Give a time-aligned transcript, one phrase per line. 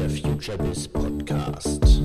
[0.00, 2.02] der FutureBiz Podcast.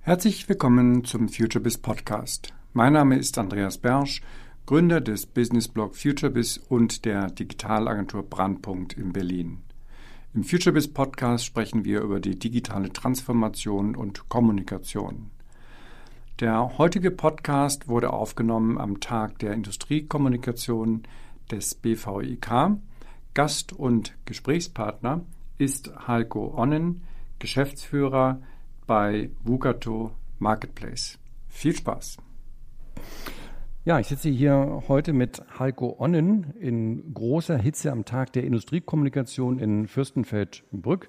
[0.00, 2.52] Herzlich willkommen zum FutureBiz Podcast.
[2.72, 4.20] Mein Name ist Andreas Bersch,
[4.66, 9.62] Gründer des Businessblog FutureBiz und der Digitalagentur Brandpunkt in Berlin.
[10.34, 15.30] Im FutureBiz Podcast sprechen wir über die digitale Transformation und Kommunikation.
[16.40, 21.04] Der heutige Podcast wurde aufgenommen am Tag der Industriekommunikation
[21.50, 22.76] des BVIK.
[23.32, 25.22] Gast und Gesprächspartner
[25.56, 27.04] ist Heiko Onnen,
[27.38, 28.42] Geschäftsführer
[28.86, 31.18] bei Vugato Marketplace.
[31.48, 32.18] Viel Spaß!
[33.86, 39.58] Ja, ich sitze hier heute mit Heiko Onnen in großer Hitze am Tag der Industriekommunikation
[39.58, 41.08] in Fürstenfeldbrück.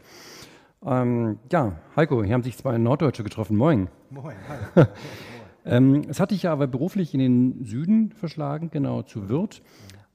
[0.88, 3.58] Ähm, ja, Heiko, hier haben sich zwei Norddeutsche getroffen.
[3.58, 3.90] Moin.
[4.10, 4.86] Moin, hi.
[5.66, 9.62] ähm, es hat dich ja aber beruflich in den Süden verschlagen, genau zu Würth.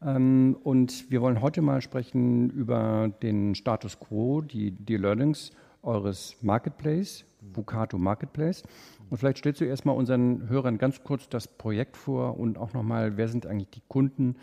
[0.02, 5.50] Ähm, und wir wollen heute mal sprechen über den Status quo, die, die Learnings
[5.82, 8.62] eures Marketplace, Bucato Marketplace.
[9.10, 13.18] Und vielleicht stellst du erstmal unseren Hörern ganz kurz das Projekt vor und auch nochmal,
[13.18, 14.36] wer sind eigentlich die Kunden,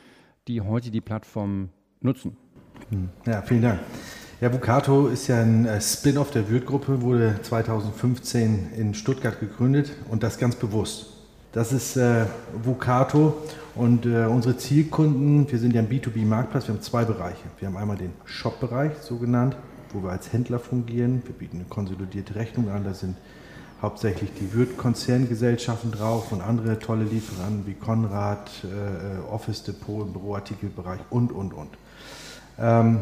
[0.48, 1.70] die heute die Plattform
[2.02, 2.38] nutzen?
[2.92, 3.10] Hm.
[3.26, 3.80] Ja, vielen Dank.
[4.42, 10.24] Ja, Bucato ist ja ein äh, Spin-off der Würth-Gruppe, wurde 2015 in Stuttgart gegründet und
[10.24, 11.08] das ganz bewusst.
[11.52, 12.26] Das ist äh,
[12.64, 13.36] Vucato
[13.76, 17.44] und äh, unsere Zielkunden, wir sind ja ein B2B-Marktplatz, wir haben zwei Bereiche.
[17.58, 19.58] Wir haben einmal den Shop-Bereich, so genannt,
[19.92, 21.22] wo wir als Händler fungieren.
[21.26, 23.18] Wir bieten eine konsolidierte Rechnung an, da sind
[23.82, 30.14] hauptsächlich die Würth-Konzerngesellschaften drauf und andere tolle Lieferanten wie Konrad, äh, äh Office Depot im
[30.14, 31.72] Büroartikelbereich und, und, und.
[32.58, 33.02] Ähm,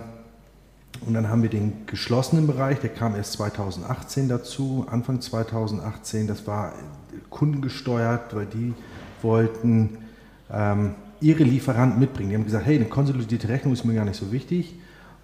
[1.08, 6.28] und dann haben wir den geschlossenen Bereich, der kam erst 2018 dazu, Anfang 2018.
[6.28, 6.74] Das war
[7.30, 8.74] kundengesteuert, weil die
[9.22, 10.00] wollten
[10.52, 12.30] ähm, ihre Lieferanten mitbringen.
[12.30, 14.76] Die haben gesagt, hey, eine konsolidierte Rechnung ist mir gar nicht so wichtig.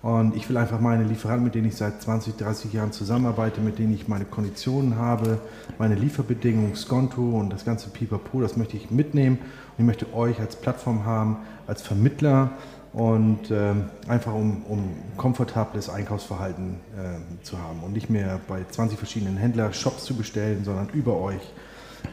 [0.01, 3.77] Und ich will einfach meine Lieferanten, mit denen ich seit 20, 30 Jahren zusammenarbeite, mit
[3.77, 5.39] denen ich meine Konditionen habe,
[5.79, 9.37] meine Lieferbedingungen, Skonto und das ganze Pipapo, das möchte ich mitnehmen.
[9.37, 12.51] Und ich möchte euch als Plattform haben, als Vermittler,
[12.93, 13.73] und äh,
[14.07, 19.73] einfach um, um komfortables Einkaufsverhalten äh, zu haben und nicht mehr bei 20 verschiedenen Händler
[19.73, 21.41] Shops zu bestellen, sondern über euch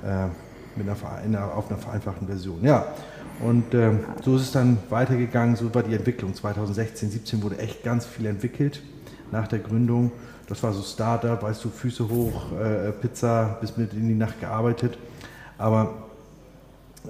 [0.02, 0.26] äh,
[0.76, 2.64] mit einer, auf einer vereinfachten Version.
[2.64, 2.86] Ja,
[3.40, 6.34] und ähm, so ist es dann weitergegangen, so war die Entwicklung.
[6.34, 8.82] 2016, 17 wurde echt ganz viel entwickelt
[9.32, 10.12] nach der Gründung.
[10.46, 14.40] Das war so Startup, weißt du, Füße hoch, äh, Pizza, bis mit in die Nacht
[14.40, 14.98] gearbeitet.
[15.58, 15.94] Aber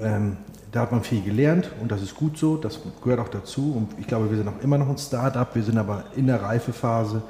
[0.00, 0.36] ähm,
[0.72, 3.74] da hat man viel gelernt und das ist gut so, das gehört auch dazu.
[3.74, 6.42] Und ich glaube, wir sind auch immer noch ein Start-up, wir sind aber in der
[6.42, 7.22] Reifephase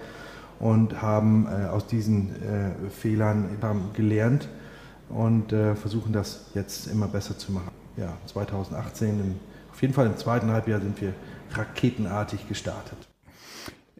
[0.58, 3.58] und haben äh, aus diesen äh, Fehlern
[3.94, 4.48] gelernt
[5.08, 7.70] und äh, versuchen das jetzt immer besser zu machen.
[7.96, 9.34] Ja, 2018, im,
[9.72, 11.14] auf jeden Fall im zweiten Halbjahr sind wir
[11.52, 12.98] raketenartig gestartet.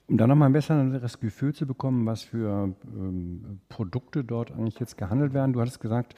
[0.06, 4.98] Um da nochmal ein besseres Gefühl zu bekommen, was für ähm, Produkte dort eigentlich jetzt
[4.98, 5.52] gehandelt werden.
[5.52, 6.16] Du hattest gesagt,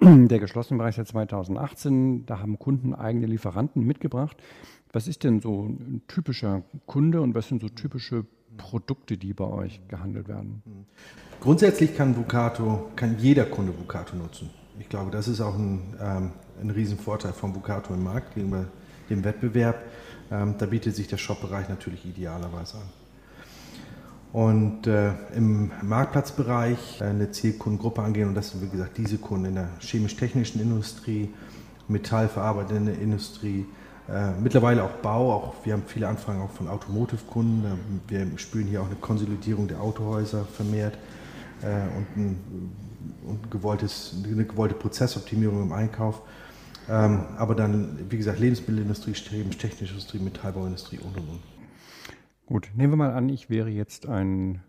[0.00, 2.26] der geschlossene Bereich seit 2018.
[2.26, 4.36] Da haben Kunden eigene Lieferanten mitgebracht.
[4.92, 9.46] Was ist denn so ein typischer Kunde und was sind so typische Produkte, die bei
[9.46, 10.62] euch gehandelt werden?
[11.40, 14.50] Grundsätzlich kann Vucato, kann jeder Kunde Vucato nutzen.
[14.78, 16.30] Ich glaube, das ist auch ein, ähm,
[16.60, 18.66] ein Riesenvorteil von Vucato im Markt gegenüber
[19.08, 19.82] dem Wettbewerb.
[20.30, 23.01] Ähm, da bietet sich der Shop-Bereich natürlich idealerweise an.
[24.32, 29.54] Und äh, im Marktplatzbereich eine Zielkundengruppe angehen und das sind wie gesagt diese Kunden in
[29.56, 31.28] der chemisch-technischen Industrie,
[31.88, 33.66] metallverarbeitende Industrie,
[34.08, 38.00] äh, mittlerweile auch Bau, auch wir haben viele Anfragen auch von Automotive-Kunden.
[38.08, 40.96] Wir spüren hier auch eine Konsolidierung der Autohäuser vermehrt
[41.62, 41.66] äh,
[41.96, 42.72] und, ein,
[43.26, 46.22] und gewolltes, eine gewollte Prozessoptimierung im Einkauf.
[46.90, 51.51] Ähm, aber dann, wie gesagt, Lebensmittelindustrie, chemisch-technische Industrie, Metallbauindustrie und und und.
[52.52, 54.60] Gut, nehmen wir mal an, ich wäre jetzt ein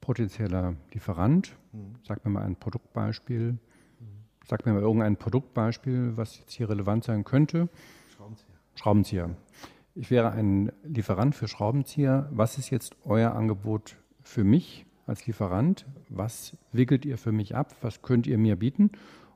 [0.00, 1.54] potenzieller Lieferant.
[1.72, 1.96] Mhm.
[2.02, 3.52] Sag mir mal ein Produktbeispiel.
[3.52, 3.58] Mhm.
[4.46, 7.68] Sag mir mal irgendein Produktbeispiel, was jetzt hier relevant sein könnte.
[8.16, 8.54] Schraubenzieher.
[8.74, 9.36] Schraubenzieher.
[9.94, 12.26] Ich wäre ein Lieferant für Schraubenzieher.
[12.32, 15.84] Was ist jetzt euer Angebot für mich als Lieferant?
[16.08, 17.76] Was wickelt ihr für mich ab?
[17.82, 18.92] Was könnt ihr mir bieten?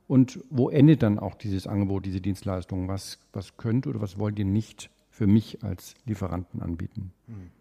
[0.07, 2.87] Und wo endet dann auch dieses Angebot, diese Dienstleistung?
[2.87, 7.13] Was, was könnt oder was wollt ihr nicht für mich als Lieferanten anbieten?
[7.27, 7.60] Mhm.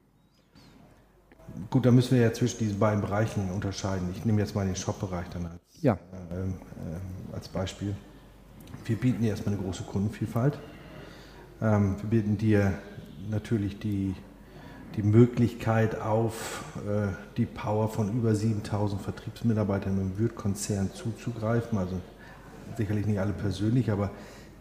[1.71, 4.09] Gut, da müssen wir ja zwischen diesen beiden Bereichen unterscheiden.
[4.15, 5.95] Ich nehme jetzt mal den Shop-Bereich dann als, ja.
[6.31, 6.51] äh, äh,
[7.33, 7.95] als Beispiel.
[8.85, 10.59] Wir bieten dir erstmal eine große Kundenvielfalt.
[11.63, 12.75] Ähm, wir bieten dir
[13.31, 14.15] natürlich die,
[14.97, 21.79] die Möglichkeit auf, äh, die Power von über 7000 Vertriebsmitarbeitern im Würth-Konzern zuzugreifen.
[21.79, 22.01] Also
[22.77, 24.11] sicherlich nicht alle persönlich, aber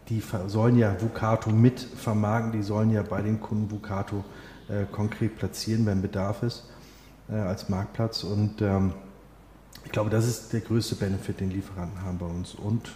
[0.08, 4.24] die sollen ja Vucato mit vermarkten, die sollen ja bei den Kunden Vucato
[4.68, 6.69] äh, konkret platzieren, wenn Bedarf ist,
[7.30, 8.24] äh, als Marktplatz.
[8.24, 8.92] Und ähm,
[9.84, 12.54] ich glaube, das ist der größte Benefit, den Lieferanten haben bei uns.
[12.54, 12.90] Und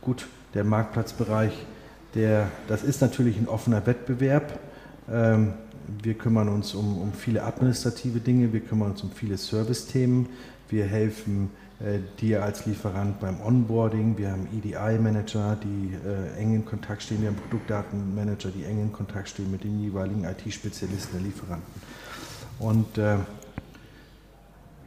[0.00, 1.52] gut, der Marktplatzbereich,
[2.14, 4.58] der, das ist natürlich ein offener Wettbewerb.
[5.10, 5.54] Ähm,
[6.02, 10.28] wir kümmern uns um, um viele administrative Dinge, wir kümmern uns um viele Service-Themen,
[10.68, 11.50] wir helfen
[11.80, 17.22] äh, dir als Lieferant beim Onboarding, wir haben EDI-Manager, die äh, eng in Kontakt stehen,
[17.22, 21.82] wir haben Produktdatenmanager, die eng in Kontakt stehen mit den jeweiligen IT-Spezialisten der Lieferanten.
[22.58, 23.16] Und äh,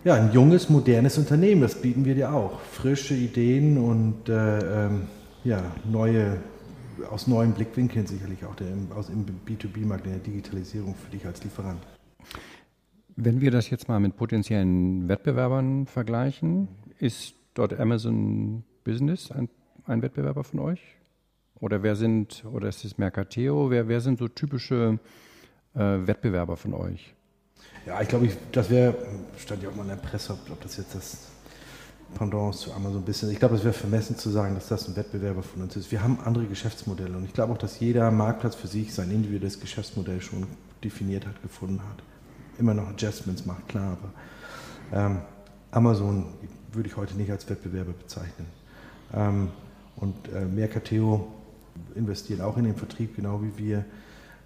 [0.04, 2.60] ja, ein junges, modernes Unternehmen, das bieten wir dir auch.
[2.60, 5.08] Frische Ideen und äh, ähm,
[5.44, 6.38] ja, neue,
[7.10, 11.44] aus neuen Blickwinkeln sicherlich auch der, aus, im B2B-Markt, in der Digitalisierung für dich als
[11.44, 11.82] Lieferant.
[13.16, 16.68] Wenn wir das jetzt mal mit potenziellen Wettbewerbern vergleichen,
[17.00, 19.50] ist dort Amazon Business ein,
[19.86, 20.82] ein Wettbewerber von euch?
[21.60, 23.70] Oder wer sind, oder ist es Mercateo?
[23.70, 25.00] Wer, wer sind so typische
[25.76, 27.16] äh, Wettbewerber von euch?
[27.85, 28.95] Ja, ich glaube, das wäre,
[29.38, 31.18] stand ja auch mal in der Presse, ob, ob das jetzt das
[32.15, 33.30] Pendant zu Amazon ein bisschen.
[33.31, 35.91] Ich glaube, es wäre vermessen zu sagen, dass das ein Wettbewerber von uns ist.
[35.91, 39.59] Wir haben andere Geschäftsmodelle und ich glaube auch, dass jeder Marktplatz für sich sein individuelles
[39.59, 40.47] Geschäftsmodell schon
[40.83, 42.03] definiert hat, gefunden hat.
[42.59, 45.21] Immer noch Adjustments macht, klar, aber ähm,
[45.71, 46.27] Amazon
[46.71, 48.45] würde ich heute nicht als Wettbewerber bezeichnen.
[49.13, 49.50] Ähm,
[49.95, 51.27] und äh, Mercateo
[51.95, 53.85] investiert auch in den Vertrieb, genau wie wir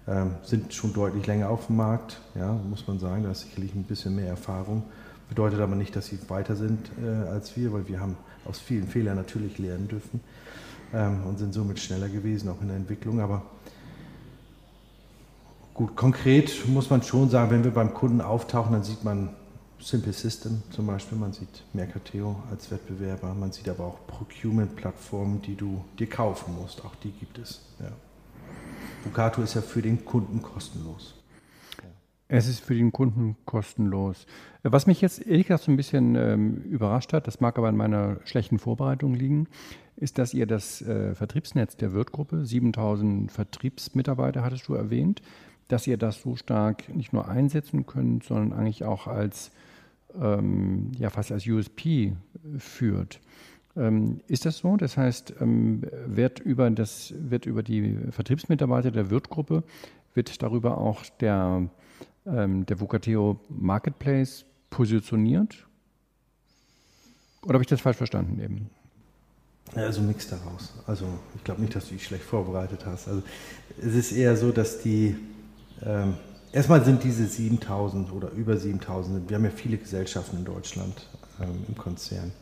[0.08, 3.24] ähm, sind schon deutlich länger auf dem Markt, ja, muss man sagen.
[3.24, 4.82] Da ist sicherlich ein bisschen mehr Erfahrung.
[5.28, 8.16] Bedeutet aber nicht, dass sie weiter sind äh, als wir, weil wir haben
[8.46, 10.20] aus vielen Fehlern natürlich lernen dürfen
[10.94, 13.20] ähm, und sind somit schneller gewesen, auch in der Entwicklung.
[13.20, 13.42] Aber
[15.74, 19.30] gut, konkret muss man schon sagen, wenn wir beim Kunden auftauchen, dann sieht man
[19.80, 25.54] Simple System zum Beispiel, man sieht Mercateo als Wettbewerber, man sieht aber auch Procurement-Plattformen, die
[25.54, 27.60] du dir kaufen musst, auch die gibt es.
[27.78, 27.92] Ja.
[29.04, 31.14] Bukato ist ja für den Kunden kostenlos.
[32.30, 34.26] Es ist für den Kunden kostenlos.
[34.62, 37.76] Was mich jetzt ehrlich gesagt so ein bisschen ähm, überrascht hat, das mag aber an
[37.76, 39.46] meiner schlechten Vorbereitung liegen,
[39.96, 45.22] ist, dass ihr das äh, Vertriebsnetz der Wirtgruppe, 7000 Vertriebsmitarbeiter hattest du erwähnt,
[45.68, 49.50] dass ihr das so stark nicht nur einsetzen könnt, sondern eigentlich auch als,
[50.20, 52.14] ähm, ja, fast als USP
[52.58, 53.20] führt.
[53.78, 54.76] Ähm, ist das so?
[54.76, 59.62] Das heißt, ähm, wird, über das, wird über die Vertriebsmitarbeiter der Wirtgruppe,
[60.14, 61.68] wird darüber auch der,
[62.26, 65.66] ähm, der Vocateo Marketplace positioniert?
[67.42, 68.70] Oder habe ich das falsch verstanden eben?
[69.74, 70.72] Also nichts daraus.
[70.86, 73.06] Also ich glaube nicht, dass du dich schlecht vorbereitet hast.
[73.06, 73.22] Also
[73.78, 75.16] es ist eher so, dass die,
[75.84, 76.14] ähm,
[76.52, 81.08] erstmal sind diese 7000 oder über 7000, wir haben ja viele Gesellschaften in Deutschland
[81.40, 82.32] ähm, im Konzern,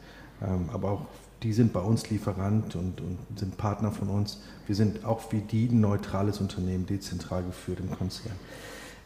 [0.40, 1.06] ähm, aber auch
[1.46, 4.40] die sind bei uns Lieferant und, und, sind Partner von uns.
[4.66, 8.34] Wir sind auch wie die ein neutrales Unternehmen, dezentral geführt im Konzern.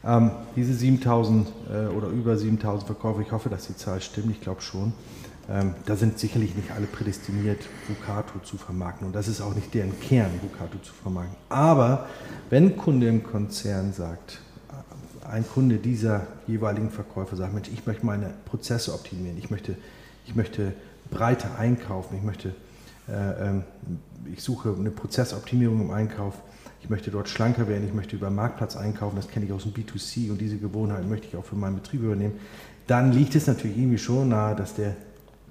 [0.03, 4.41] Ähm, diese 7000 äh, oder über 7000 Verkäufer, ich hoffe, dass die Zahl stimmt, ich
[4.41, 4.93] glaube schon.
[5.51, 9.05] Ähm, da sind sicherlich nicht alle prädestiniert, Vucato zu vermarkten.
[9.05, 11.37] Und das ist auch nicht deren Kern, Vucato zu vermarkten.
[11.49, 12.07] Aber
[12.49, 14.39] wenn ein Kunde im Konzern sagt,
[14.71, 19.77] äh, ein Kunde dieser jeweiligen Verkäufer sagt, Mensch, ich möchte meine Prozesse optimieren, ich möchte,
[20.25, 20.73] ich möchte
[21.11, 22.17] breiter einkaufen.
[22.17, 22.55] Ich möchte,
[23.07, 23.63] äh, ähm,
[24.33, 26.41] ich suche eine Prozessoptimierung im Einkauf.
[26.81, 27.85] Ich möchte dort schlanker werden.
[27.85, 29.15] Ich möchte über Marktplatz einkaufen.
[29.15, 32.01] Das kenne ich aus dem B2C und diese Gewohnheit möchte ich auch für meinen Betrieb
[32.01, 32.39] übernehmen.
[32.87, 34.95] Dann liegt es natürlich irgendwie schon nahe, dass der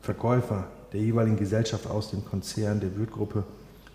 [0.00, 3.44] Verkäufer der jeweiligen Gesellschaft aus dem Konzern, der Wirtgruppe,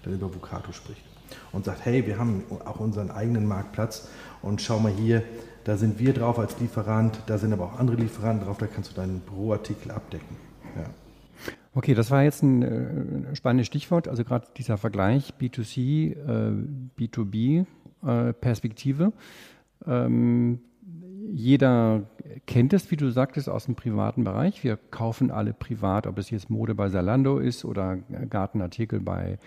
[0.04, 1.04] dann über Vucato spricht
[1.52, 4.08] und sagt, hey, wir haben auch unseren eigenen Marktplatz
[4.42, 5.24] und schau mal hier,
[5.64, 8.92] da sind wir drauf als Lieferant, da sind aber auch andere Lieferanten drauf, da kannst
[8.92, 10.38] du deinen Büroartikel abdecken.
[10.76, 10.86] Ja.
[11.78, 16.54] Okay, das war jetzt ein äh, spannendes Stichwort, also gerade dieser Vergleich B2C, äh,
[16.98, 17.66] B2B
[18.06, 19.12] äh, Perspektive.
[19.86, 20.60] Ähm,
[21.34, 22.04] jeder
[22.48, 24.64] kennt es, wie du sagtest, aus dem privaten Bereich.
[24.64, 27.98] Wir kaufen alle privat, ob es jetzt Mode bei Zalando ist oder
[28.30, 29.38] Gartenartikel bei,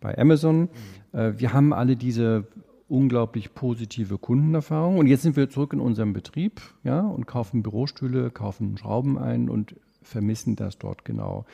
[0.00, 0.70] bei Amazon.
[1.12, 2.48] Äh, wir haben alle diese
[2.88, 4.98] unglaublich positive Kundenerfahrung.
[4.98, 9.48] Und jetzt sind wir zurück in unserem Betrieb ja, und kaufen Bürostühle, kaufen Schrauben ein
[9.48, 9.76] und
[10.08, 11.44] vermissen das dort genau.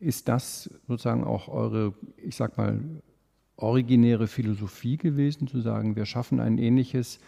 [0.00, 2.80] Ist das sozusagen auch eure, ich sag mal,
[3.56, 7.20] originäre Philosophie gewesen, zu sagen, wir schaffen ein ähnliches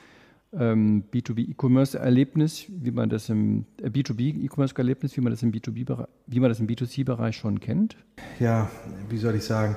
[0.53, 6.07] ähm, B2B E-Commerce-Erlebnis, wie man das im äh, B2B E-Commerce-Erlebnis, wie man das im B2B,
[6.27, 7.97] wie man das im B2C-Bereich schon kennt?
[8.41, 8.71] Ja,
[9.09, 9.77] wie soll ich sagen?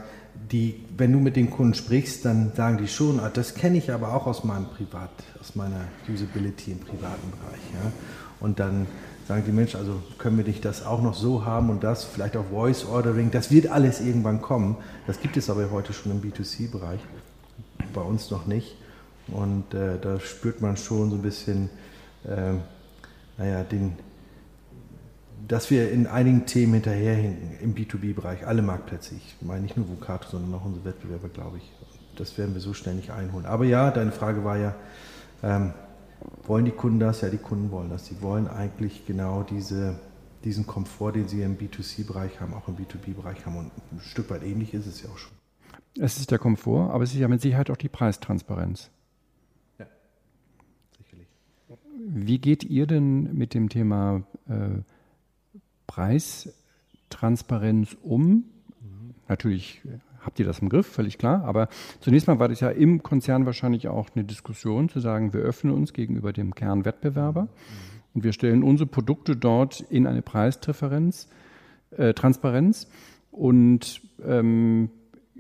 [0.52, 3.92] Die, wenn du mit den Kunden sprichst, dann sagen die schon, ah, das kenne ich
[3.92, 7.62] aber auch aus meinem Privat, aus meiner Usability im privaten Bereich.
[7.74, 7.92] Ja?
[8.40, 8.88] Und dann
[9.30, 12.36] sagen die Menschen, also können wir nicht das auch noch so haben und das, vielleicht
[12.36, 14.76] auch Voice Ordering, das wird alles irgendwann kommen.
[15.06, 17.00] Das gibt es aber heute schon im B2C-Bereich,
[17.94, 18.76] bei uns noch nicht.
[19.28, 21.70] Und äh, da spürt man schon so ein bisschen,
[22.24, 22.54] äh,
[23.38, 23.98] naja, den,
[25.48, 29.14] dass wir in einigen Themen hinterherhinken im B2B-Bereich, alle Marktplätze.
[29.14, 31.72] Ich meine nicht nur Vocato, sondern auch unsere Wettbewerber, glaube ich.
[32.18, 33.46] Das werden wir so schnell nicht einholen.
[33.46, 34.74] Aber ja, deine Frage war ja,
[35.44, 35.74] ähm,
[36.44, 37.22] wollen die Kunden das?
[37.22, 38.08] Ja, die Kunden wollen das.
[38.08, 39.98] Sie wollen eigentlich genau diese,
[40.44, 43.56] diesen Komfort, den sie im B2C-Bereich haben, auch im B2B-Bereich haben.
[43.58, 45.32] Und ein Stück weit ähnlich ist es ja auch schon.
[45.98, 48.90] Es ist der Komfort, aber es ist ja mit Sicherheit auch die Preistransparenz.
[49.78, 49.86] Ja,
[50.98, 51.28] sicherlich.
[51.98, 54.80] Wie geht ihr denn mit dem Thema äh,
[55.88, 58.46] Preistransparenz um?
[58.82, 59.14] Mhm.
[59.28, 59.82] Natürlich
[60.30, 61.44] habt ihr das im Griff, völlig klar.
[61.44, 61.70] Aber
[62.02, 65.74] zunächst mal war das ja im Konzern wahrscheinlich auch eine Diskussion, zu sagen, wir öffnen
[65.74, 67.50] uns gegenüber dem Kernwettbewerber mhm.
[68.14, 71.30] und wir stellen unsere Produkte dort in eine Preistransparenz.
[71.98, 72.88] Äh, Transparenz.
[73.32, 74.92] Und ähm,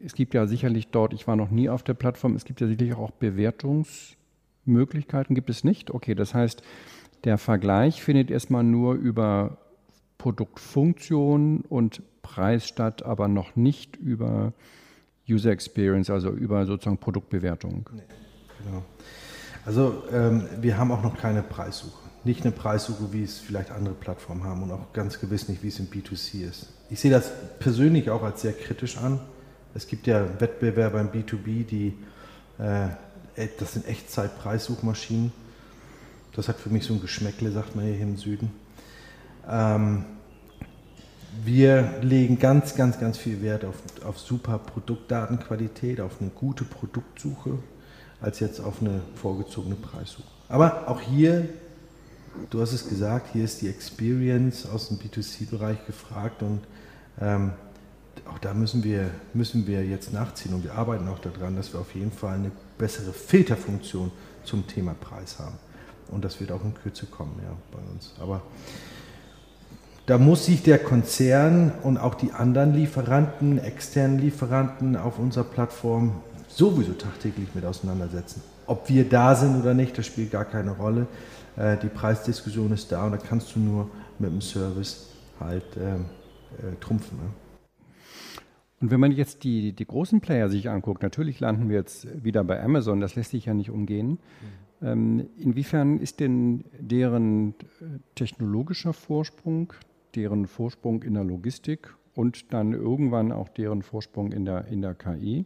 [0.03, 2.65] es gibt ja sicherlich dort, ich war noch nie auf der Plattform, es gibt ja
[2.65, 5.91] sicherlich auch Bewertungsmöglichkeiten, gibt es nicht.
[5.91, 6.63] Okay, das heißt,
[7.25, 9.59] der Vergleich findet erstmal nur über
[10.17, 14.53] Produktfunktion und Preis statt, aber noch nicht über
[15.27, 17.89] User Experience, also über sozusagen Produktbewertung.
[17.91, 18.01] Nee,
[18.63, 18.83] genau.
[19.65, 22.07] Also ähm, wir haben auch noch keine Preissuche.
[22.23, 25.69] Nicht eine Preissuche, wie es vielleicht andere Plattformen haben und auch ganz gewiss nicht, wie
[25.69, 26.67] es im B2C ist.
[26.91, 29.19] Ich sehe das persönlich auch als sehr kritisch an.
[29.73, 31.97] Es gibt ja Wettbewerber im B2B, die,
[32.59, 35.31] äh, das sind Echtzeit-Preissuchmaschinen.
[36.35, 38.51] Das hat für mich so ein Geschmäckle, sagt man hier im Süden.
[39.49, 40.05] Ähm,
[41.43, 47.59] wir legen ganz, ganz, ganz viel Wert auf, auf super Produktdatenqualität, auf eine gute Produktsuche,
[48.21, 50.27] als jetzt auf eine vorgezogene Preissuche.
[50.47, 51.47] Aber auch hier,
[52.49, 56.61] du hast es gesagt, hier ist die Experience aus dem B2C-Bereich gefragt und
[57.21, 57.51] ähm,
[58.27, 61.79] auch da müssen wir, müssen wir jetzt nachziehen und wir arbeiten auch daran, dass wir
[61.79, 64.11] auf jeden Fall eine bessere Filterfunktion
[64.43, 65.55] zum Thema Preis haben.
[66.09, 68.13] Und das wird auch in Kürze kommen, ja, bei uns.
[68.19, 68.41] Aber
[70.09, 76.15] da muss sich der Konzern und auch die anderen Lieferanten, externen Lieferanten auf unserer Plattform
[76.47, 78.41] sowieso tagtäglich mit auseinandersetzen.
[78.65, 81.05] Ob wir da sind oder nicht, das spielt gar keine Rolle.
[81.57, 83.87] Äh, die Preisdiskussion ist da und da kannst du nur
[84.17, 87.15] mit dem Service halt äh, äh, trumpfen.
[87.19, 87.29] Ne?
[88.81, 92.43] Und wenn man jetzt die, die großen Player sich anguckt, natürlich landen wir jetzt wieder
[92.43, 94.09] bei Amazon, das lässt sich ja nicht umgehen.
[94.09, 94.17] Mhm.
[94.81, 97.51] Ähm, inwiefern ist denn deren
[97.81, 99.73] äh, technologischer Vorsprung,
[100.15, 104.95] deren Vorsprung in der Logistik und dann irgendwann auch deren Vorsprung in der, in der
[104.95, 105.45] KI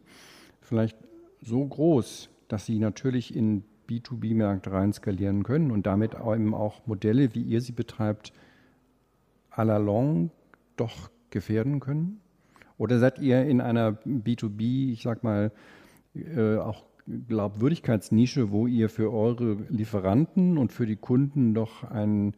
[0.62, 0.98] vielleicht
[1.41, 7.36] so groß, dass sie natürlich in B2B-Märkte rein skalieren können und damit eben auch Modelle,
[7.36, 8.34] wie ihr sie betreibt,
[9.51, 10.29] à la longue
[10.77, 12.20] doch gefährden können?
[12.77, 15.51] Oder seid ihr in einer B2B, ich sag mal,
[16.15, 16.86] äh, auch
[17.27, 22.34] Glaubwürdigkeitsnische, wo ihr für eure Lieferanten und für die Kunden doch ein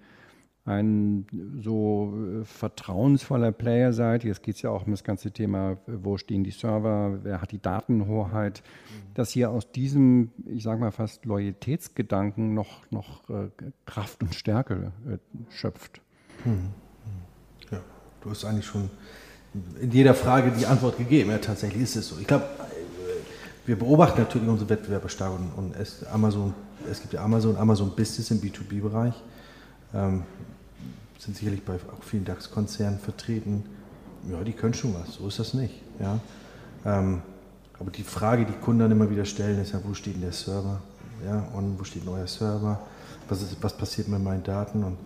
[0.66, 1.28] ein
[1.62, 4.24] so äh, vertrauensvoller Player seid.
[4.24, 7.52] Jetzt geht es ja auch um das ganze Thema, wo stehen die Server, wer hat
[7.52, 9.14] die Datenhoheit, mhm.
[9.14, 13.50] dass ihr aus diesem, ich sage mal fast Loyalitätsgedanken noch, noch äh,
[13.86, 15.18] Kraft und Stärke äh,
[15.50, 16.02] schöpft.
[16.44, 16.52] Mhm.
[16.52, 16.72] mhm.
[17.72, 17.80] Ja,
[18.22, 18.90] du hast eigentlich schon
[19.80, 21.30] in jeder Frage die Antwort gegeben.
[21.30, 22.20] Ja, tatsächlich ist es so.
[22.20, 22.46] Ich glaube,
[23.68, 26.56] wir beobachten natürlich unsere Wettbewerber stark und, und es, Amazon,
[26.90, 29.14] es gibt ja Amazon, Amazon Business im B2B-Bereich.
[29.94, 30.24] Ähm,
[31.18, 33.64] sind sicherlich bei auch vielen DAX-Konzernen vertreten.
[34.30, 35.74] Ja, die können schon was, so ist das nicht.
[36.00, 36.20] Ja.
[36.86, 37.22] Ähm,
[37.80, 40.32] aber die Frage, die Kunden dann immer wieder stellen, ist ja, wo steht denn der
[40.32, 40.82] Server?
[41.26, 42.82] Ja, und wo steht ein neuer Server?
[43.28, 44.84] Was, ist, was passiert mit meinen Daten?
[44.84, 44.98] Und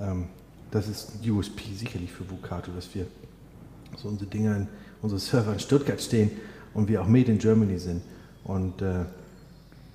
[0.00, 0.26] ähm,
[0.70, 3.06] das ist USP sicherlich für Vucato, dass wir
[3.96, 4.68] so unsere Dinger, in,
[5.02, 6.30] unsere Server in Stuttgart stehen
[6.74, 8.02] und wir auch Made in Germany sind.
[8.44, 9.04] Und äh,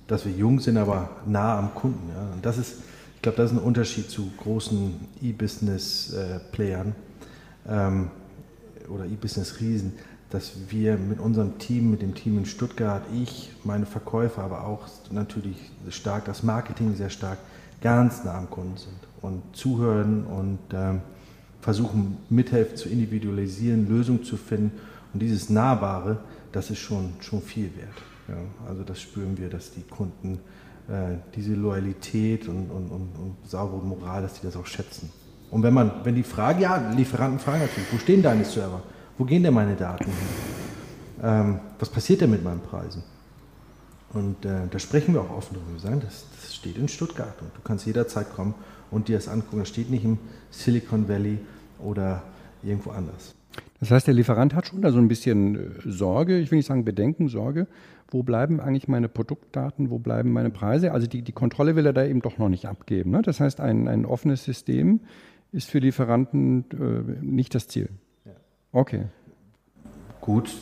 [0.06, 2.08] dass wir jung sind, aber nah am Kunden.
[2.08, 2.32] Ja.
[2.32, 2.76] Und das ist,
[3.18, 6.94] ich glaube, das ist ein Unterschied zu großen E-Business-Playern
[7.68, 8.12] ähm,
[8.88, 9.94] oder E-Business-Riesen,
[10.30, 14.86] dass wir mit unserem Team, mit dem Team in Stuttgart, ich, meine Verkäufer, aber auch
[15.10, 15.56] natürlich
[15.90, 17.38] stark, das Marketing sehr stark,
[17.80, 21.00] ganz nah am Kunden sind und zuhören und ähm,
[21.60, 24.78] versuchen, mithelfen zu individualisieren, Lösungen zu finden.
[25.12, 26.20] Und dieses Nahbare,
[26.52, 27.98] das ist schon, schon viel wert.
[28.28, 28.36] Ja,
[28.68, 30.38] also das spüren wir, dass die Kunden äh,
[31.34, 35.10] diese Loyalität und, und, und, und, saubere Moral, dass die das auch schätzen.
[35.50, 38.82] Und wenn man, wenn die fragen, ja, Lieferanten fragen natürlich, wo stehen deine Server?
[39.18, 40.14] Wo gehen denn meine Daten hin?
[41.22, 43.02] Ähm, was passiert denn mit meinen Preisen?
[44.12, 45.72] Und äh, da sprechen wir auch offen darüber.
[45.72, 48.54] Wir sagen, das, das steht in Stuttgart und du kannst jederzeit kommen
[48.90, 49.58] und dir das angucken.
[49.58, 50.18] Das steht nicht im
[50.50, 51.38] Silicon Valley
[51.78, 52.22] oder
[52.62, 53.34] irgendwo anders.
[53.80, 56.66] Das heißt, der Lieferant hat schon da so ein bisschen äh, Sorge, ich will nicht
[56.66, 57.66] sagen Bedenken, Sorge.
[58.10, 60.92] Wo bleiben eigentlich meine Produktdaten, wo bleiben meine Preise?
[60.92, 63.10] Also die, die Kontrolle will er da eben doch noch nicht abgeben.
[63.10, 63.22] Ne?
[63.22, 65.00] Das heißt, ein, ein offenes System
[65.52, 67.90] ist für Lieferanten äh, nicht das Ziel.
[68.72, 69.06] Okay.
[70.20, 70.54] Gut,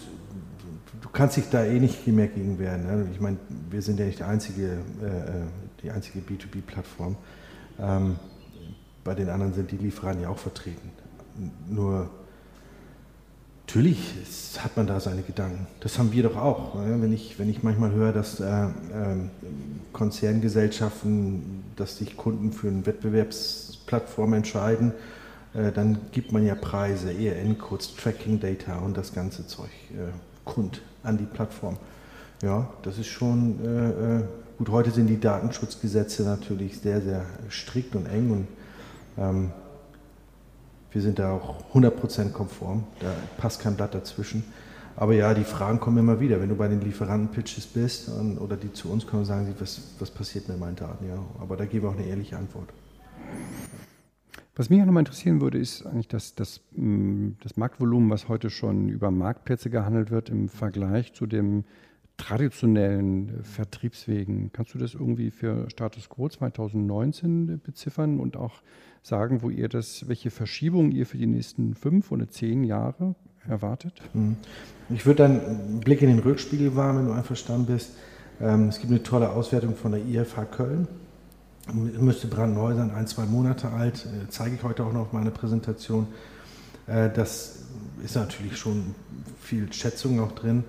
[1.00, 2.86] du kannst dich da eh nicht mehr gegen wehren.
[2.86, 3.08] Ne?
[3.12, 3.36] Ich meine,
[3.70, 5.42] wir sind ja nicht die einzige, äh, äh
[5.82, 7.16] die einzige B2B-Plattform.
[7.78, 8.16] Ähm,
[9.04, 10.90] bei den anderen sind die Lieferanten ja auch vertreten.
[11.68, 12.10] Nur
[13.66, 13.98] natürlich
[14.58, 15.66] hat man da seine Gedanken.
[15.80, 16.76] Das haben wir doch auch.
[16.76, 16.96] Ne?
[17.00, 18.68] Wenn, ich, wenn ich manchmal höre, dass äh, äh,
[19.92, 24.92] Konzerngesellschaften, dass sich Kunden für eine Wettbewerbsplattform entscheiden,
[25.52, 30.12] äh, dann gibt man ja Preise, ERN-Codes, Tracking-Data und das ganze Zeug äh,
[30.44, 31.76] kund an die Plattform.
[32.42, 34.22] Ja, das ist schon äh, äh,
[34.58, 34.68] gut.
[34.68, 38.48] Heute sind die Datenschutzgesetze natürlich sehr, sehr strikt und eng und
[39.18, 39.50] ähm,
[40.96, 44.44] wir sind da auch 100% konform, da passt kein Blatt dazwischen.
[44.96, 46.40] Aber ja, die Fragen kommen immer wieder.
[46.40, 49.94] Wenn du bei den Lieferanten-Pitches bist und, oder die zu uns kommen, sagen sie, was,
[49.98, 51.06] was passiert mit meinen Daten?
[51.06, 52.70] Ja, aber da geben wir auch eine ehrliche Antwort.
[54.54, 58.48] Was mich auch nochmal interessieren würde, ist eigentlich das, das, mm, das Marktvolumen, was heute
[58.48, 61.64] schon über Marktplätze gehandelt wird im Vergleich zu dem
[62.16, 64.50] traditionellen Vertriebswegen.
[64.52, 68.62] Kannst du das irgendwie für Status Quo 2019 beziffern und auch
[69.02, 73.14] sagen, wo ihr das, welche Verschiebung ihr für die nächsten fünf oder zehn Jahre
[73.48, 74.00] erwartet?
[74.14, 74.36] Mhm.
[74.88, 77.92] Ich würde dann einen Blick in den Rückspiegel wagen, wenn du einverstanden bist.
[78.40, 80.88] Ähm, es gibt eine tolle Auswertung von der IFH Köln.
[81.72, 84.06] Müsste brandneu sein, ein, zwei Monate alt.
[84.06, 86.06] Äh, zeige ich heute auch noch auf meiner Präsentation.
[86.86, 87.64] Äh, das
[88.04, 88.94] ist natürlich schon
[89.40, 90.64] viel Schätzung auch drin.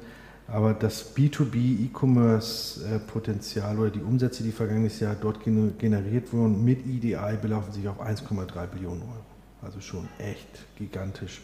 [0.47, 7.37] Aber das B2B E-Commerce-Potenzial oder die Umsätze, die vergangenes Jahr dort generiert wurden, mit EDI
[7.41, 9.25] belaufen sich auf 1,3 Billionen Euro.
[9.61, 11.41] Also schon echt gigantisch.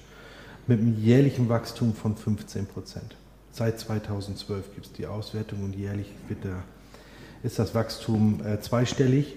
[0.68, 3.18] Mit einem jährlichen Wachstum von 15 Prozent.
[3.52, 6.64] Seit 2012 gibt es die Auswertung und jährlich der,
[7.44, 9.36] ist das Wachstum äh, zweistellig.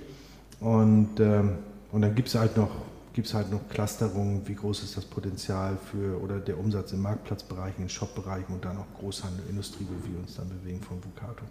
[0.60, 1.58] Und, ähm,
[1.90, 2.70] und dann gibt es halt noch
[3.16, 7.00] gibt es halt noch Clusterungen, wie groß ist das Potenzial für oder der Umsatz im
[7.00, 11.46] Marktplatzbereich, in Shopbereichen und dann auch Großhandel, Industrie, wo wir uns dann bewegen von Vucato.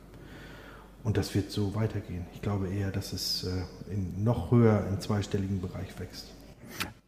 [1.04, 2.28] Und das wird so weitergehen.
[2.36, 6.28] Ich glaube eher, dass es äh, in noch höher im zweistelligen Bereich wächst.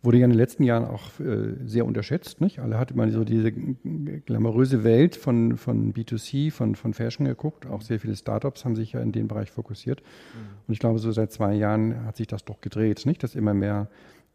[0.01, 2.41] Wurde ja in den letzten Jahren auch äh, sehr unterschätzt.
[2.41, 2.57] Nicht?
[2.57, 7.67] Alle hatten mal so diese glamouröse Welt von, von B2C, von, von Fashion geguckt.
[7.67, 10.01] Auch sehr viele Startups haben sich ja in den Bereich fokussiert.
[10.01, 10.57] Mhm.
[10.67, 13.21] Und ich glaube, so seit zwei Jahren hat sich das doch gedreht, nicht?
[13.21, 13.87] dass immer mehr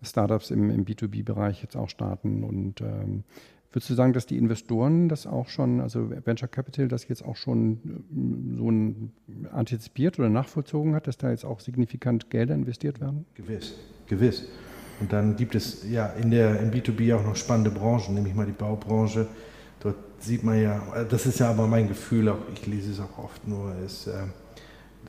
[0.03, 2.45] Startups im, im B2B-Bereich jetzt auch starten.
[2.45, 3.25] Und ähm,
[3.73, 7.37] würdest du sagen, dass die Investoren das auch schon, also Venture Capital, das jetzt auch
[7.37, 9.13] schon äh, so ein
[9.53, 13.27] antizipiert oder nachvollzogen hat, dass da jetzt auch signifikant Gelder investiert werden?
[13.35, 13.75] Gewiss,
[14.07, 14.49] gewiss.
[15.01, 18.47] Und dann gibt es ja in der im B2B auch noch spannende Branchen, nämlich mal
[18.47, 19.27] die Baubranche.
[19.81, 23.19] Dort sieht man ja, das ist ja aber mein Gefühl, auch ich lese es auch
[23.19, 24.13] oft nur, ist, äh,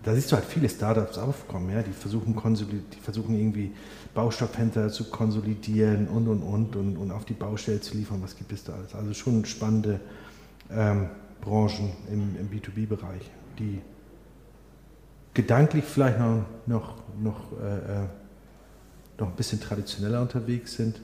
[0.02, 3.72] da siehst du halt viele Startups aufkommen, ja, die versuchen, die versuchen irgendwie
[4.14, 8.22] Baustoffhändler zu konsolidieren und und und und, und auf die Baustelle zu liefern.
[8.22, 8.94] Was gibt es da alles?
[8.96, 10.00] Also schon spannende
[10.72, 11.10] ähm,
[11.42, 13.30] Branchen im, im B2B-Bereich,
[13.60, 13.82] die
[15.34, 18.08] gedanklich vielleicht noch, noch, noch, äh, äh,
[19.18, 21.02] noch ein bisschen traditioneller unterwegs sind.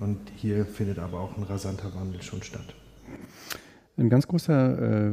[0.00, 2.74] Und hier findet aber auch ein rasanter Wandel schon statt.
[3.96, 5.12] Ein ganz großer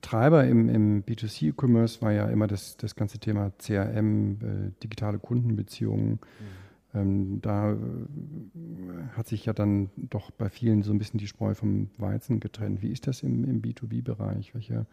[0.00, 6.12] Treiber im, im B2C-E-Commerce war ja immer das, das ganze Thema CRM, äh, digitale Kundenbeziehungen.
[6.12, 6.18] Mhm.
[6.94, 7.76] Ähm, da äh,
[9.12, 12.82] hat sich ja dann doch bei vielen so ein bisschen die Spreu vom Weizen getrennt.
[12.82, 14.54] Wie ist das im, im B2B-Bereich?
[14.54, 14.86] Welche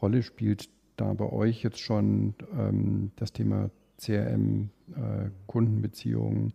[0.00, 6.54] Rolle spielt da bei euch jetzt schon ähm, das Thema CRM, äh, Kundenbeziehungen,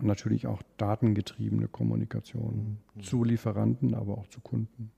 [0.00, 0.06] mhm.
[0.06, 3.02] natürlich auch datengetriebene Kommunikation mhm.
[3.02, 4.90] zu Lieferanten, aber auch zu Kunden?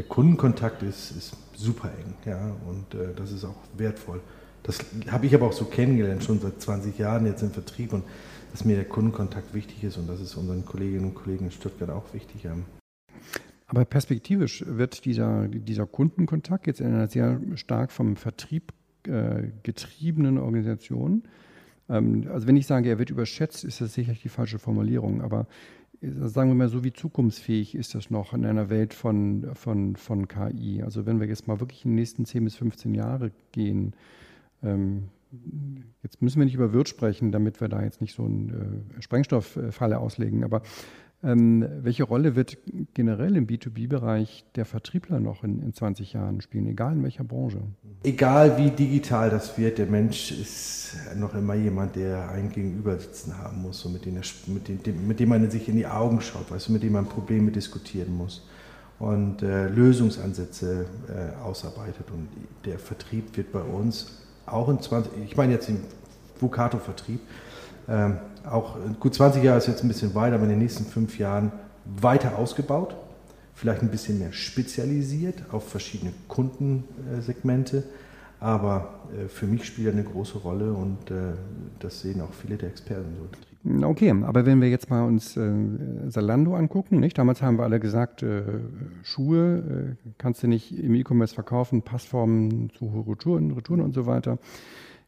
[0.00, 4.20] Der Kundenkontakt ist, ist super eng, ja, und äh, das ist auch wertvoll.
[4.62, 4.78] Das
[5.10, 8.04] habe ich aber auch so kennengelernt, schon seit 20 Jahren jetzt im Vertrieb und
[8.52, 11.90] dass mir der Kundenkontakt wichtig ist und das ist unseren Kolleginnen und Kollegen in Stuttgart
[11.90, 12.48] auch wichtig.
[13.66, 18.72] Aber perspektivisch wird dieser, dieser Kundenkontakt jetzt in einer sehr stark vom Vertrieb
[19.06, 21.24] äh, getriebenen Organisation,
[21.90, 25.46] ähm, also wenn ich sage, er wird überschätzt, ist das sicherlich die falsche Formulierung, aber
[26.02, 30.28] sagen wir mal so, wie zukunftsfähig ist das noch in einer Welt von, von, von
[30.28, 30.82] KI?
[30.82, 33.94] Also wenn wir jetzt mal wirklich in den nächsten 10 bis 15 Jahre gehen,
[34.62, 35.08] ähm,
[36.02, 39.02] jetzt müssen wir nicht über Wirt sprechen, damit wir da jetzt nicht so eine äh,
[39.02, 40.62] Sprengstofffalle auslegen, aber
[41.22, 42.56] Ähm, welche Rolle wird
[42.94, 47.60] generell im B2B-Bereich der Vertriebler noch in, in 20 Jahren spielen, egal in welcher Branche?
[48.02, 53.36] Egal wie digital das wird, der Mensch ist noch immer jemand, der einen Gegenüber sitzen
[53.36, 54.14] haben muss, so mit, dem,
[54.46, 57.04] mit, dem, mit dem man sich in die Augen schaut, weißt du, mit dem man
[57.04, 58.46] Probleme diskutieren muss
[58.98, 62.10] und äh, Lösungsansätze äh, ausarbeitet.
[62.10, 62.28] Und
[62.64, 65.80] der Vertrieb wird bei uns auch in 20, ich meine jetzt im
[66.38, 67.26] Vucato-Vertrieb, ähm,
[68.48, 71.52] auch gut 20 Jahre ist jetzt ein bisschen weiter, aber in den nächsten fünf Jahren
[71.84, 72.94] weiter ausgebaut,
[73.54, 77.84] vielleicht ein bisschen mehr spezialisiert auf verschiedene Kundensegmente.
[78.40, 81.34] Aber äh, für mich spielt er eine große Rolle und äh,
[81.78, 83.86] das sehen auch viele der Experten so.
[83.86, 85.52] Okay, aber wenn wir jetzt mal uns äh,
[86.08, 87.18] Salando angucken, nicht?
[87.18, 88.24] Damals haben wir alle gesagt,
[89.02, 94.38] Schuhe kannst du nicht im E-Commerce verkaufen, Passformen zu Retouren, Retouren und so weiter.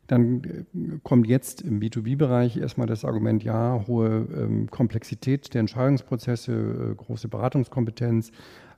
[0.06, 6.52] Dann äh, kommt jetzt im B2B-Bereich erstmal das Argument, ja, hohe ähm, Komplexität der Entscheidungsprozesse,
[6.52, 8.32] äh, große Beratungskompetenz,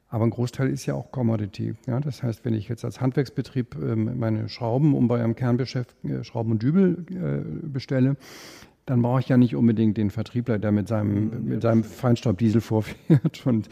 [0.08, 1.74] aber ein Großteil ist ja auch Commodity.
[1.88, 1.98] Ja?
[1.98, 6.22] Das heißt, wenn ich jetzt als Handwerksbetrieb ähm, meine Schrauben, um bei einem Kerngeschäft äh,
[6.22, 8.16] Schrauben und Dübel äh, bestelle,
[8.86, 11.44] dann brauche ich ja nicht unbedingt den Vertriebler, der mit seinem, mhm.
[11.48, 13.46] mit seinem Feinstaubdiesel vorfährt.
[13.46, 13.68] Und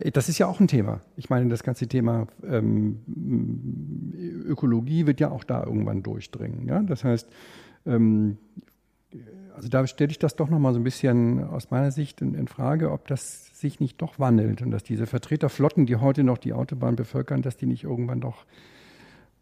[0.00, 1.00] das ist ja auch ein Thema.
[1.16, 3.00] Ich meine, das ganze Thema ähm,
[4.46, 6.66] Ökologie wird ja auch da irgendwann durchdringen.
[6.66, 6.82] Ja?
[6.82, 7.28] Das heißt,
[7.86, 8.38] ähm,
[9.54, 12.48] also da stelle ich das doch nochmal so ein bisschen aus meiner Sicht in, in,
[12.48, 16.52] Frage, ob das sich nicht doch wandelt und dass diese Vertreterflotten, die heute noch die
[16.52, 18.44] Autobahn bevölkern, dass die nicht irgendwann doch,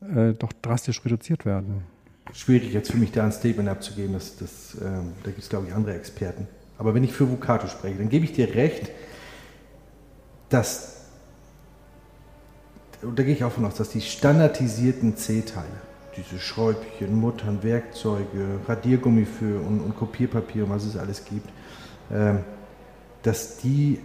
[0.01, 1.83] äh, doch drastisch reduziert werden
[2.33, 4.15] schwierig jetzt für mich da ein Statement abzugeben.
[4.15, 6.49] Das, das, ähm, da gibt es, glaube ich, andere Experten.
[6.79, 8.91] Aber wenn ich für Vucato spreche, dann gebe ich dir recht,
[10.49, 11.07] dass,
[13.03, 15.67] und da gehe ich auch von aus, dass die standardisierten C-Teile,
[16.17, 21.49] diese Schräubchen, Muttern, Werkzeuge, Radiergummi für und, und Kopierpapier und was es alles gibt,
[22.13, 22.41] ähm,
[23.23, 24.01] dass die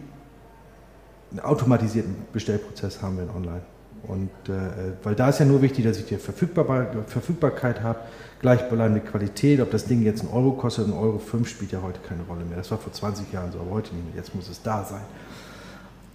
[1.31, 3.61] einen automatisierten Bestellprozess haben wir online.
[4.07, 7.99] Und äh, weil da ist ja nur wichtig, dass ich die Verfügbar Verfügbarkeit habe,
[8.41, 9.59] gleichbleibende Qualität.
[9.61, 12.45] Ob das Ding jetzt einen Euro kostet, ein Euro 5 spielt ja heute keine Rolle
[12.45, 12.57] mehr.
[12.57, 14.15] Das war vor 20 Jahren so, aber heute nicht mehr.
[14.15, 15.01] Jetzt muss es da sein.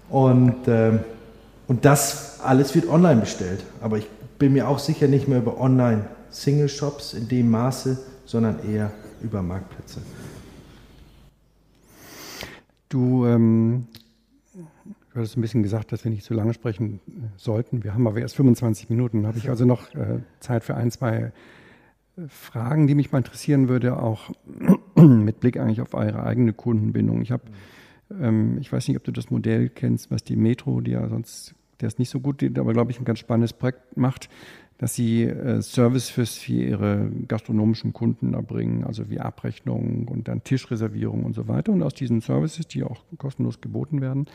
[0.09, 0.99] Und, äh,
[1.67, 3.63] und das alles wird online bestellt.
[3.81, 8.91] Aber ich bin mir auch sicher nicht mehr über Online-Single-Shops in dem Maße, sondern eher
[9.23, 10.01] über Marktplätze.
[12.89, 13.87] Du ähm,
[15.15, 17.85] Du hattest ein bisschen gesagt, dass wir nicht zu lange sprechen äh, sollten.
[17.85, 19.29] Wir haben aber erst 25 Minuten.
[19.29, 21.31] Habe ich also noch äh, Zeit für ein, zwei
[22.17, 24.33] äh, Fragen, die mich mal interessieren würde, auch
[24.97, 27.23] mit Blick eigentlich auf eure eigene Kundenbindung.
[27.23, 27.45] Ich habe,
[28.11, 31.55] ähm, ich weiß nicht, ob du das Modell kennst, was die Metro, die ja sonst,
[31.81, 34.29] der ist nicht so gut, aber glaube ich ein ganz spannendes Projekt macht,
[34.79, 41.35] dass sie Services für ihre gastronomischen Kunden erbringen, also wie Abrechnung und dann Tischreservierung und
[41.35, 41.71] so weiter.
[41.71, 44.27] Und aus diesen Services, die auch kostenlos geboten werden,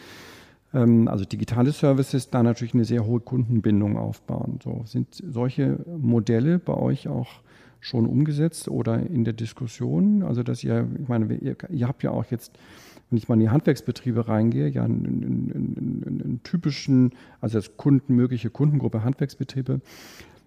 [0.72, 4.60] also digitale Services, da natürlich eine sehr hohe Kundenbindung aufbauen.
[4.64, 7.42] So, sind solche Modelle bei euch auch
[7.80, 10.22] schon umgesetzt oder in der Diskussion?
[10.22, 12.52] Also, dass ihr, ich meine, ihr, ihr habt ja auch jetzt,
[13.10, 19.04] wenn ich mal in die Handwerksbetriebe reingehe, ja einen, typischen, also als Kunden, mögliche Kundengruppe
[19.04, 19.82] Handwerksbetriebe,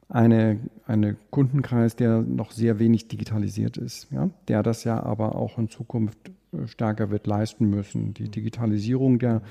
[0.08, 4.30] eine, eine Kundenkreis, der noch sehr wenig digitalisiert ist, ja?
[4.46, 6.18] der das ja aber auch in Zukunft
[6.52, 8.14] äh, stärker wird leisten müssen.
[8.14, 9.42] Die Digitalisierung der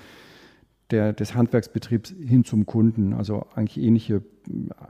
[0.91, 3.13] der, des Handwerksbetriebs hin zum Kunden.
[3.13, 4.21] Also eigentlich ähnliche äh,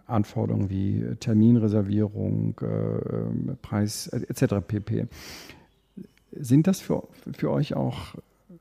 [0.08, 4.56] Anforderungen wie Terminreservierung, äh, Preis etc.
[4.66, 5.08] pp.
[6.34, 8.16] Sind das für, für euch auch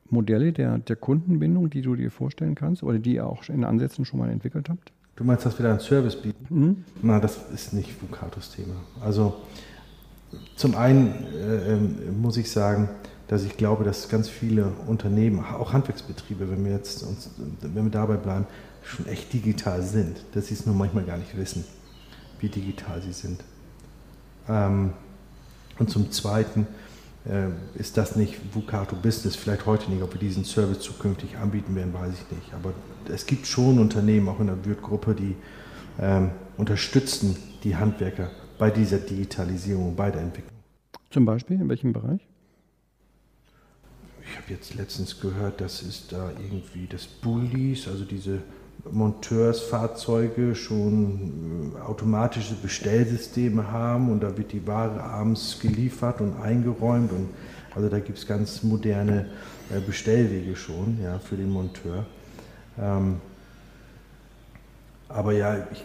[0.09, 4.05] Modelle der, der Kundenbindung, die du dir vorstellen kannst oder die ihr auch in Ansätzen
[4.05, 4.91] schon mal entwickelt habt?
[5.15, 6.45] Du meinst, dass wir da einen Service bieten?
[6.49, 6.83] Mhm.
[7.01, 8.75] Na, das ist nicht Vucatos Thema.
[9.01, 9.35] Also
[10.55, 12.89] zum einen äh, ähm, muss ich sagen,
[13.31, 17.29] dass ich glaube, dass ganz viele Unternehmen, auch Handwerksbetriebe, wenn wir jetzt uns,
[17.61, 18.45] wenn wir dabei bleiben,
[18.83, 21.63] schon echt digital sind, dass sie es nur manchmal gar nicht wissen,
[22.41, 23.41] wie digital sie sind.
[24.49, 24.91] Ähm,
[25.79, 26.67] und zum Zweiten
[27.23, 27.47] äh,
[27.79, 31.93] ist das nicht Vucato Business, vielleicht heute nicht, ob wir diesen Service zukünftig anbieten werden,
[31.93, 32.53] weiß ich nicht.
[32.53, 32.73] Aber
[33.07, 35.37] es gibt schon Unternehmen, auch in der Würth-Gruppe, die
[36.01, 40.51] ähm, unterstützen die Handwerker bei dieser Digitalisierung, bei der Entwicklung.
[41.11, 42.27] Zum Beispiel in welchem Bereich?
[44.31, 48.39] Ich habe jetzt letztens gehört, dass es da irgendwie das Bullies, also diese
[48.89, 57.11] Monteursfahrzeuge schon äh, automatische Bestellsysteme haben und da wird die Ware abends geliefert und eingeräumt
[57.11, 57.29] und
[57.75, 59.27] also da gibt es ganz moderne
[59.69, 62.05] äh, Bestellwege schon ja, für den Monteur.
[62.79, 63.17] Ähm,
[65.09, 65.83] aber ja, ich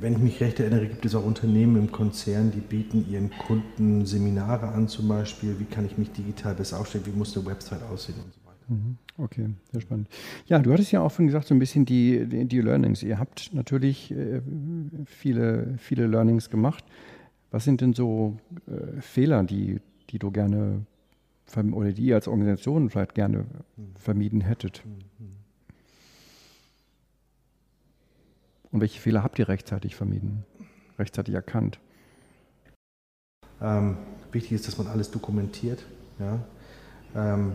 [0.00, 4.06] wenn ich mich recht erinnere, gibt es auch Unternehmen im Konzern, die bieten ihren Kunden
[4.06, 7.82] Seminare an, zum Beispiel, wie kann ich mich digital besser aufstellen, wie muss eine Website
[7.82, 8.56] aussehen und so weiter.
[8.68, 8.96] Mhm.
[9.18, 10.08] Okay, sehr spannend.
[10.46, 13.02] Ja, du hattest ja auch schon gesagt, so ein bisschen die, die, die Learnings.
[13.02, 14.42] Ihr habt natürlich äh,
[15.06, 16.84] viele, viele Learnings gemacht.
[17.50, 20.82] Was sind denn so äh, Fehler, die, die du gerne
[21.72, 23.46] oder die ihr als Organisation vielleicht gerne
[23.98, 24.82] vermieden hättet?
[28.72, 30.44] Und welche Fehler habt ihr rechtzeitig vermieden,
[30.98, 31.78] rechtzeitig erkannt?
[33.60, 33.96] Ähm,
[34.32, 35.84] wichtig ist, dass man alles dokumentiert.
[36.18, 36.40] Ja?
[37.14, 37.52] Ähm,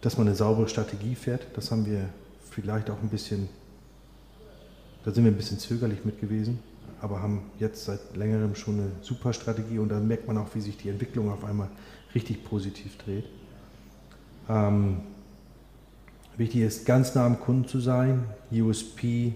[0.00, 1.46] dass man eine saubere Strategie fährt.
[1.54, 2.08] Das haben wir
[2.50, 3.48] vielleicht auch ein bisschen,
[5.04, 6.58] da sind wir ein bisschen zögerlich mit gewesen,
[7.00, 10.60] aber haben jetzt seit längerem schon eine super Strategie und da merkt man auch, wie
[10.60, 11.68] sich die Entwicklung auf einmal
[12.14, 13.24] richtig positiv dreht.
[14.48, 15.02] Ähm,
[16.36, 19.34] wichtig ist, ganz nah am Kunden zu sein, USP,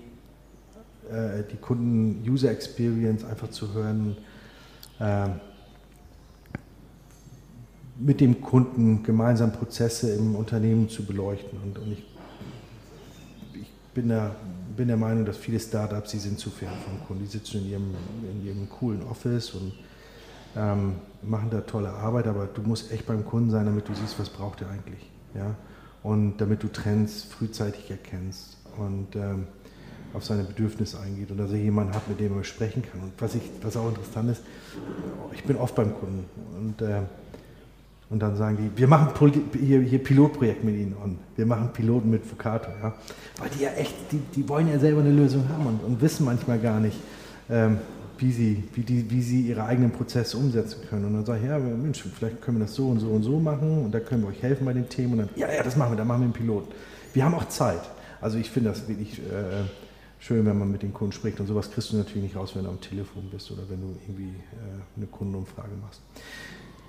[1.11, 4.17] äh, die Kunden User Experience einfach zu hören.
[4.99, 5.29] Äh,
[8.01, 11.59] mit dem Kunden gemeinsam Prozesse im Unternehmen zu beleuchten.
[11.63, 12.05] Und, und ich,
[13.53, 14.35] ich bin, der,
[14.77, 17.25] bin der Meinung, dass viele Startups, die sind zu fern vom Kunden.
[17.25, 17.95] Die sitzen in ihrem,
[18.33, 19.75] in ihrem coolen Office und
[20.57, 24.19] ähm, machen da tolle Arbeit, aber du musst echt beim Kunden sein, damit du siehst,
[24.19, 25.11] was braucht er eigentlich.
[25.35, 25.55] Ja?
[26.03, 29.47] Und damit du Trends frühzeitig erkennst und ähm,
[30.15, 33.01] auf seine Bedürfnisse eingeht und dass er jemanden hat, mit dem er sprechen kann.
[33.01, 34.43] Und was, ich, was auch interessant ist,
[35.33, 36.25] ich bin oft beim Kunden
[36.59, 37.03] und äh,
[38.11, 39.11] und dann sagen die, wir machen
[39.57, 42.69] hier, hier Pilotprojekt mit ihnen und wir machen Piloten mit Fukato.
[42.83, 42.93] Ja?
[43.39, 46.25] Weil die ja echt, die, die wollen ja selber eine Lösung haben und, und wissen
[46.25, 46.97] manchmal gar nicht,
[47.49, 47.79] ähm,
[48.19, 51.05] wie, sie, wie, die, wie sie ihre eigenen Prozesse umsetzen können.
[51.05, 53.39] Und dann sage ich, ja, Mensch, vielleicht können wir das so und so und so
[53.39, 55.13] machen und da können wir euch helfen bei den Themen.
[55.13, 56.73] Und dann, ja, ja, das machen wir, dann machen wir einen Piloten.
[57.15, 57.81] Wir haben auch Zeit.
[58.21, 59.63] Also ich finde das wirklich äh,
[60.21, 61.41] schön, wenn man mit den Kunden spricht.
[61.41, 63.97] Und sowas kriegst du natürlich nicht raus, wenn du am Telefon bist oder wenn du
[64.07, 66.01] irgendwie äh, eine Kundenumfrage machst.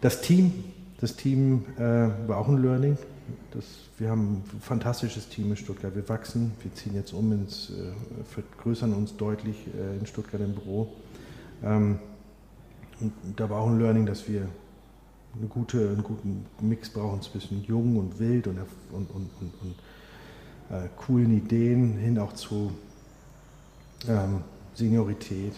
[0.02, 0.64] Das Team,
[1.00, 1.82] das Team äh,
[2.28, 2.98] war auch ein Learning.
[3.52, 3.66] Das,
[3.98, 5.96] wir haben ein fantastisches Team in Stuttgart.
[5.96, 9.56] Wir wachsen, wir ziehen jetzt um, ins, äh, vergrößern uns deutlich
[10.00, 10.94] in Stuttgart im Büro.
[11.64, 12.00] Ähm,
[13.00, 14.48] und da war auch ein Learning, dass wir
[15.38, 18.60] eine gute, einen guten Mix brauchen zwischen jung und wild und,
[18.92, 19.76] und, und, und, und
[20.76, 22.72] äh, coolen Ideen hin auch zu
[24.08, 24.42] ähm,
[24.74, 25.54] Seniorität.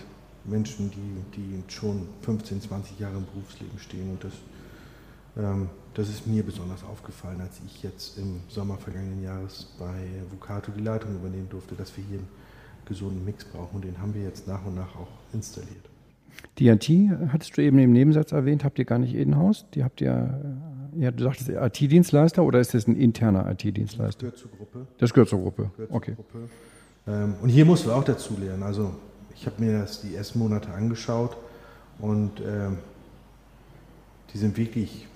[0.46, 4.34] Menschen, die, die schon 15, 20 Jahre im Berufsleben stehen und das
[5.38, 10.72] ähm, das ist mir besonders aufgefallen, als ich jetzt im Sommer vergangenen Jahres bei Vucato
[10.72, 12.28] die Leitung übernehmen durfte, dass wir hier einen
[12.86, 15.90] gesunden Mix brauchen und den haben wir jetzt nach und nach auch installiert.
[16.58, 16.90] Die IT
[17.32, 19.66] hattest du eben im Nebensatz erwähnt, habt ihr gar nicht in-house?
[19.76, 20.58] Die habt ihr,
[20.98, 24.32] ja, du sagtest IT-Dienstleister oder ist das ein interner IT-Dienstleister?
[24.32, 24.88] Das gehört zur Gruppe.
[24.98, 26.16] Das gehört zur Gruppe, gehört zur okay.
[26.16, 26.50] Gruppe.
[27.08, 28.64] Ähm, und hier musst du auch dazu lernen.
[28.64, 28.94] Also
[29.36, 31.36] ich habe mir das die ersten Monate angeschaut
[32.00, 32.78] und ähm,
[34.34, 35.08] die sind wirklich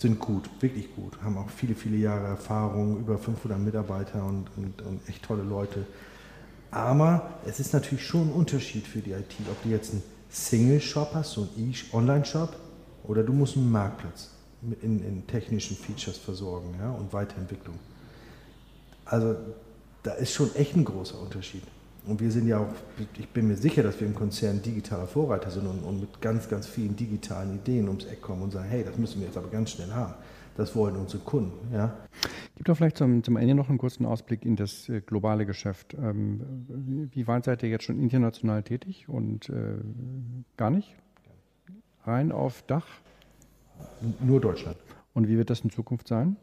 [0.00, 4.80] sind gut, wirklich gut, haben auch viele, viele Jahre Erfahrung, über 500 Mitarbeiter und, und,
[4.80, 5.84] und echt tolle Leute.
[6.70, 11.10] Aber es ist natürlich schon ein Unterschied für die IT, ob du jetzt einen Single-Shop
[11.12, 12.56] hast, so einen Online-Shop,
[13.04, 14.30] oder du musst einen Marktplatz
[14.80, 17.78] in, in technischen Features versorgen ja, und Weiterentwicklung.
[19.04, 19.36] Also
[20.02, 21.62] da ist schon echt ein großer Unterschied.
[22.06, 22.68] Und wir sind ja auch,
[23.18, 26.48] ich bin mir sicher, dass wir im Konzern digitaler Vorreiter sind und, und, mit ganz,
[26.48, 29.48] ganz vielen digitalen Ideen ums Eck kommen und sagen, hey, das müssen wir jetzt aber
[29.48, 30.14] ganz schnell haben.
[30.56, 31.72] Das wollen unsere Kunden.
[31.72, 31.94] Ja.
[32.56, 35.94] Gibt doch vielleicht zum, zum Ende noch einen kurzen Ausblick in das äh, globale Geschäft.
[35.94, 39.76] Ähm, wie weit seid ihr jetzt schon international tätig und äh,
[40.56, 40.94] gar nicht?
[42.04, 42.86] Rein auf Dach?
[44.20, 44.76] Nur Deutschland.
[45.14, 46.36] Und wie wird das in Zukunft sein?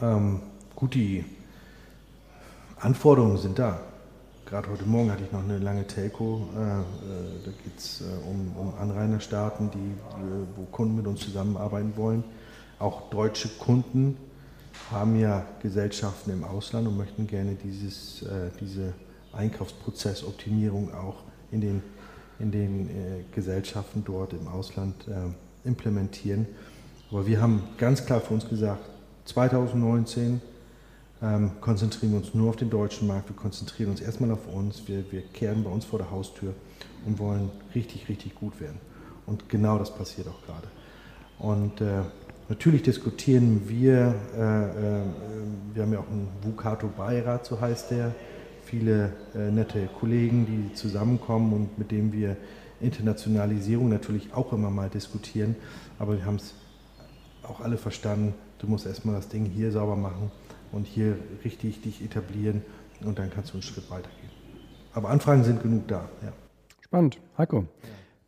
[0.00, 0.40] Ähm,
[0.74, 1.24] gut, die
[2.78, 3.80] Anforderungen sind da.
[4.44, 6.46] Gerade heute Morgen hatte ich noch eine lange Telco.
[6.54, 6.82] Äh, äh,
[7.44, 9.94] da geht es äh, um, um Anrainerstaaten, die,
[10.54, 12.22] wo Kunden mit uns zusammenarbeiten wollen.
[12.78, 14.18] Auch deutsche Kunden
[14.90, 18.22] haben ja Gesellschaften im Ausland und möchten gerne dieses,
[18.60, 18.92] diese
[19.32, 21.82] Einkaufsprozessoptimierung auch in den,
[22.38, 24.94] in den Gesellschaften dort im Ausland
[25.64, 26.46] implementieren.
[27.10, 28.90] Aber wir haben ganz klar für uns gesagt,
[29.24, 30.42] 2019
[31.26, 34.86] ähm, konzentrieren wir uns nur auf den deutschen Markt, wir konzentrieren uns erstmal auf uns,
[34.86, 36.54] wir, wir kehren bei uns vor der Haustür
[37.04, 38.78] und wollen richtig, richtig gut werden.
[39.26, 40.68] Und genau das passiert auch gerade.
[41.38, 42.02] Und äh,
[42.48, 45.02] natürlich diskutieren wir, äh, äh,
[45.74, 48.14] wir haben ja auch einen Vucato-Beirat, so heißt der,
[48.64, 52.36] viele äh, nette Kollegen, die zusammenkommen und mit denen wir
[52.80, 55.56] Internationalisierung natürlich auch immer mal diskutieren.
[55.98, 56.54] Aber wir haben es
[57.42, 60.30] auch alle verstanden, du musst erstmal das Ding hier sauber machen
[60.76, 62.62] und hier richtig dich etablieren
[63.04, 64.30] und dann kannst du einen Schritt weitergehen.
[64.92, 66.08] Aber Anfragen sind genug da.
[66.22, 66.32] Ja.
[66.80, 67.18] Spannend.
[67.36, 67.66] Heiko,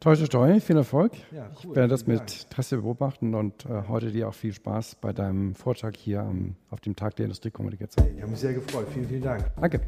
[0.01, 1.13] Toi, toi, toi, viel Erfolg.
[1.33, 1.71] Ja, cool.
[1.71, 5.57] ich werde das mit Interesse beobachten und äh, heute dir auch viel Spaß bei deinem
[5.57, 8.07] Vortrag hier am, auf dem Tag der Industriekommunikation.
[8.15, 8.87] Ich habe mich sehr gefreut.
[8.95, 9.51] Vielen, vielen Dank.
[9.61, 9.81] Danke.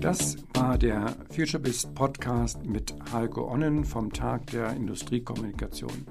[0.00, 6.06] Das war der FutureBiz Podcast mit Heiko Onnen vom Tag der Industriekommunikation.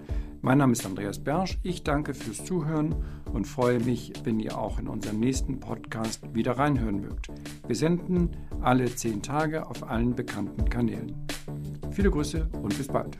[0.45, 1.57] Mein Name ist Andreas Bersch.
[1.63, 2.93] Ich danke fürs Zuhören
[3.31, 7.29] und freue mich, wenn ihr auch in unserem nächsten Podcast wieder reinhören mögt.
[7.65, 8.29] Wir senden
[8.59, 11.15] alle zehn Tage auf allen bekannten Kanälen.
[11.91, 13.17] Viele Grüße und bis bald.